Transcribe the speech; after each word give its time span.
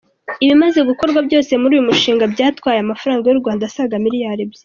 Ibimaze 0.43 0.79
gukorwa 0.89 1.19
byose 1.27 1.51
muri 1.61 1.73
uyu 1.75 1.87
mushinga, 1.89 2.23
byatwaye 2.33 2.79
amafaranga 2.81 3.25
y’u 3.27 3.39
Rwanda 3.41 3.63
asaga 3.69 3.95
miliyari 4.05 4.41
ebyiri. 4.43 4.59